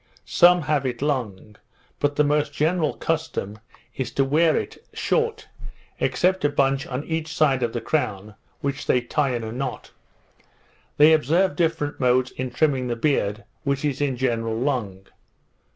[0.25, 1.57] Some have it long,
[1.99, 3.59] but the most general custom
[3.95, 5.47] is to wear it short,
[5.99, 9.91] except a bunch on each side of the crown, which they tie in a knot.
[10.97, 15.05] They observe different modes in trimming the beard, which is in general long.